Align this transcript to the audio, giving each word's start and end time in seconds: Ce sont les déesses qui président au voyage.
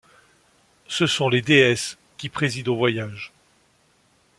Ce 0.87 1.05
sont 1.05 1.29
les 1.29 1.43
déesses 1.43 1.99
qui 2.17 2.29
président 2.29 2.71
au 2.71 2.75
voyage. 2.75 3.31